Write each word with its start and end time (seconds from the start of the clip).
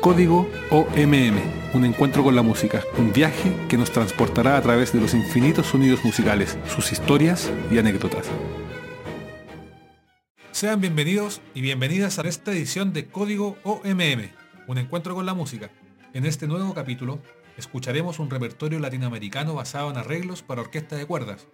Código 0.00 0.48
OMM, 0.70 1.74
un 1.74 1.84
encuentro 1.84 2.24
con 2.24 2.34
la 2.34 2.40
música, 2.40 2.82
un 2.96 3.12
viaje 3.12 3.54
que 3.68 3.76
nos 3.76 3.92
transportará 3.92 4.56
a 4.56 4.62
través 4.62 4.94
de 4.94 5.00
los 5.00 5.12
infinitos 5.12 5.66
sonidos 5.66 6.02
musicales, 6.06 6.56
sus 6.74 6.90
historias 6.90 7.52
y 7.70 7.76
anécdotas. 7.76 8.26
Sean 10.52 10.80
bienvenidos 10.80 11.42
y 11.52 11.60
bienvenidas 11.60 12.18
a 12.18 12.22
esta 12.22 12.50
edición 12.50 12.94
de 12.94 13.08
Código 13.08 13.58
OMM, 13.62 14.30
un 14.68 14.78
encuentro 14.78 15.14
con 15.14 15.26
la 15.26 15.34
música. 15.34 15.70
En 16.14 16.24
este 16.24 16.46
nuevo 16.46 16.72
capítulo 16.72 17.20
escucharemos 17.58 18.20
un 18.20 18.30
repertorio 18.30 18.78
latinoamericano 18.78 19.52
basado 19.54 19.90
en 19.90 19.98
arreglos 19.98 20.42
para 20.42 20.62
orquesta 20.62 20.96
de 20.96 21.04
cuerdas, 21.04 21.46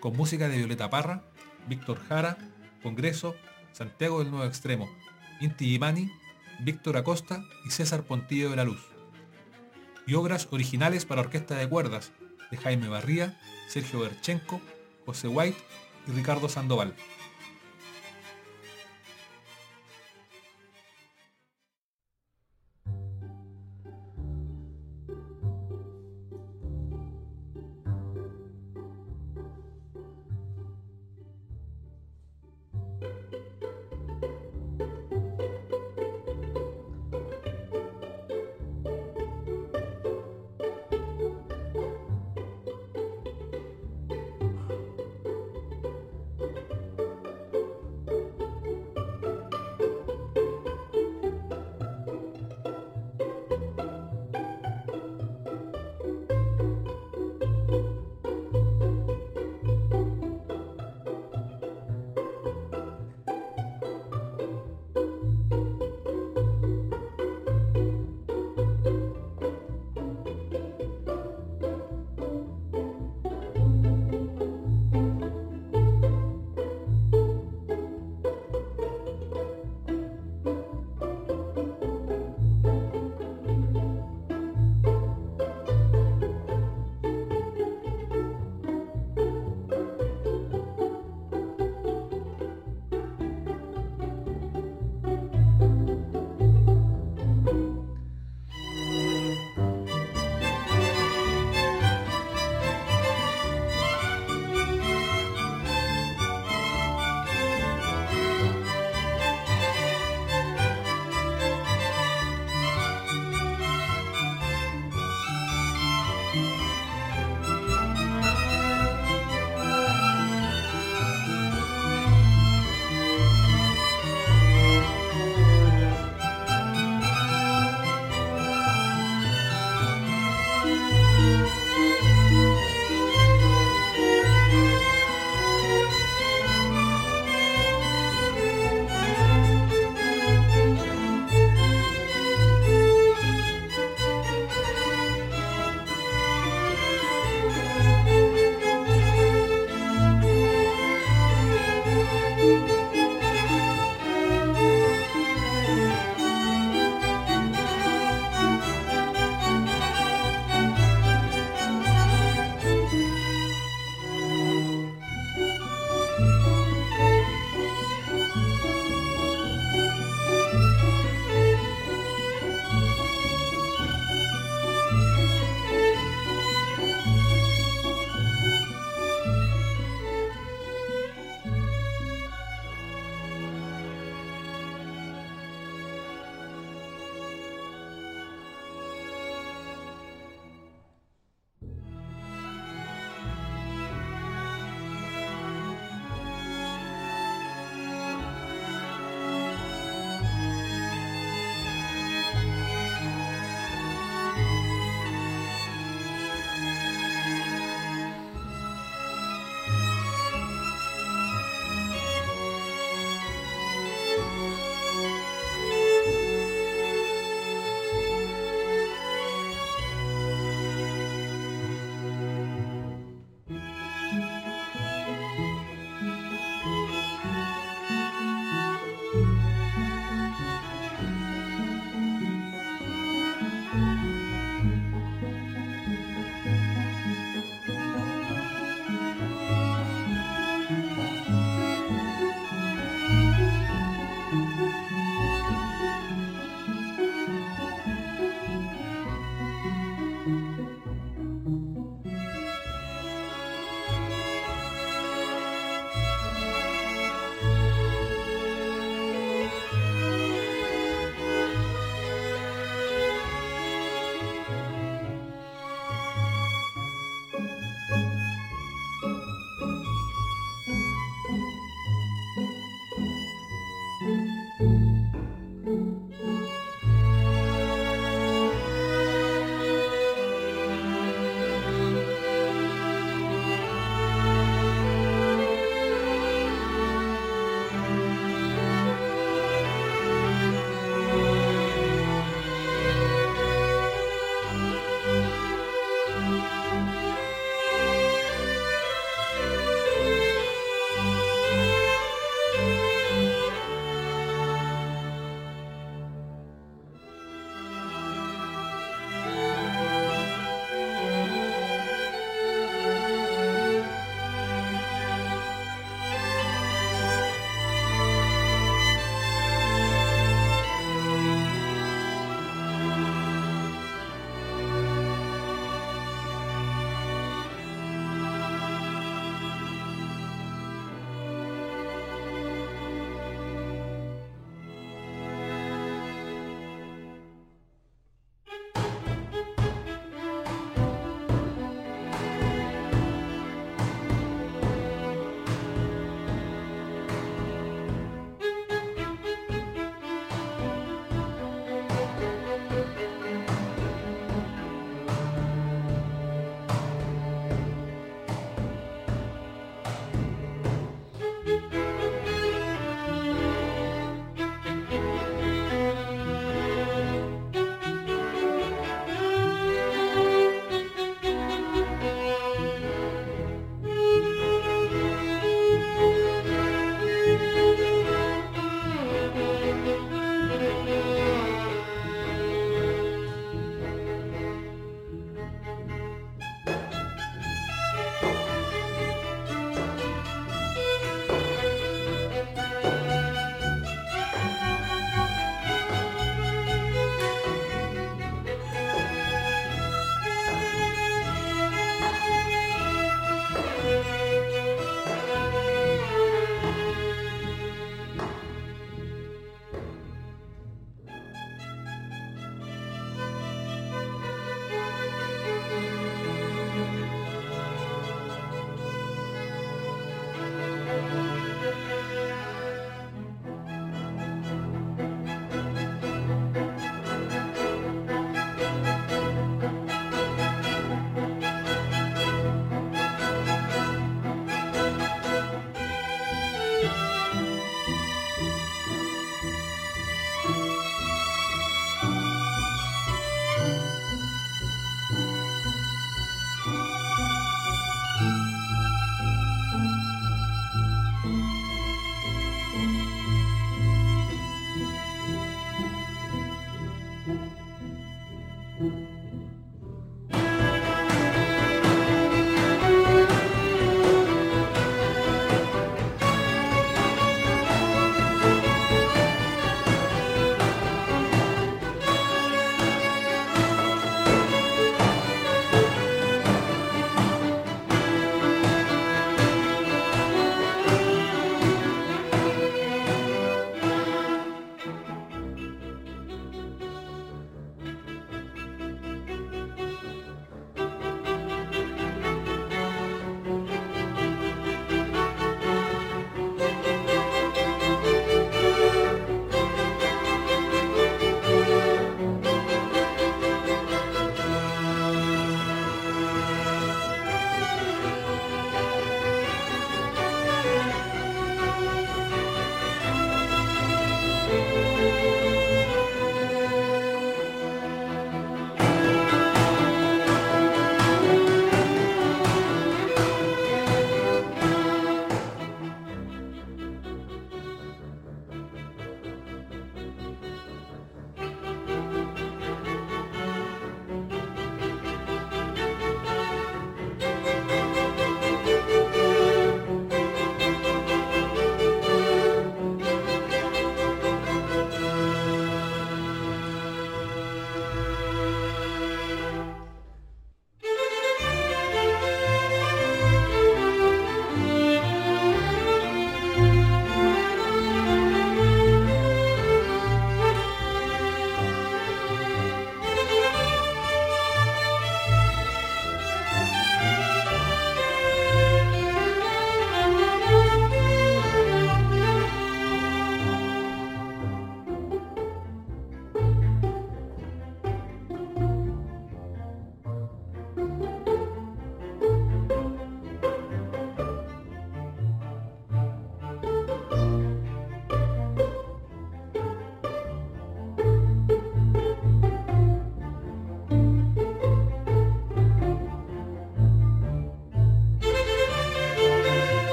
con 0.00 0.14
música 0.14 0.50
de 0.50 0.58
Violeta 0.58 0.90
Parra, 0.90 1.22
Víctor 1.66 1.98
Jara, 2.06 2.36
Congreso, 2.82 3.36
Santiago 3.72 4.18
del 4.18 4.30
Nuevo 4.30 4.44
Extremo, 4.44 4.86
Inti 5.40 5.64
Gimani, 5.64 6.10
Víctor 6.60 6.96
Acosta 6.96 7.44
y 7.64 7.70
César 7.70 8.02
Pontillo 8.02 8.50
de 8.50 8.56
la 8.56 8.64
Luz. 8.64 8.80
Y 10.06 10.14
obras 10.14 10.48
originales 10.50 11.04
para 11.04 11.20
orquesta 11.20 11.56
de 11.56 11.68
cuerdas 11.68 12.12
de 12.50 12.56
Jaime 12.56 12.88
Barría, 12.88 13.38
Sergio 13.68 14.00
Berchenko, 14.00 14.60
José 15.04 15.28
White 15.28 15.58
y 16.06 16.12
Ricardo 16.12 16.48
Sandoval. 16.48 16.94